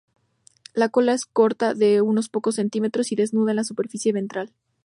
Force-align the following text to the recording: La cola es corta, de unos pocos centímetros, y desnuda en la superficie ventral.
La 0.73 0.89
cola 0.89 1.13
es 1.13 1.27
corta, 1.27 1.75
de 1.75 2.01
unos 2.01 2.27
pocos 2.27 2.55
centímetros, 2.55 3.11
y 3.11 3.15
desnuda 3.15 3.51
en 3.51 3.57
la 3.57 3.63
superficie 3.63 4.11
ventral. 4.11 4.51